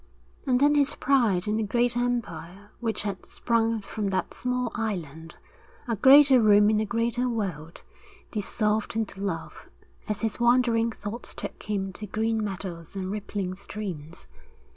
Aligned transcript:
And 0.47 0.59
then 0.59 0.73
his 0.73 0.95
pride 0.95 1.47
in 1.47 1.57
the 1.57 1.61
great 1.63 1.95
empire 1.95 2.71
which 2.79 3.03
had 3.03 3.23
sprung 3.23 3.81
from 3.81 4.09
that 4.09 4.33
small 4.33 4.71
island, 4.73 5.35
a 5.87 5.95
greater 5.95 6.41
Rome 6.41 6.71
in 6.71 6.79
a 6.79 6.85
greater 6.87 7.29
world, 7.29 7.83
dissolved 8.31 8.95
into 8.95 9.21
love 9.21 9.69
as 10.09 10.21
his 10.21 10.39
wandering 10.39 10.91
thoughts 10.91 11.35
took 11.35 11.61
him 11.61 11.93
to 11.93 12.07
green 12.07 12.43
meadows 12.43 12.95
and 12.95 13.11
rippling 13.11 13.53
streams. 13.53 14.25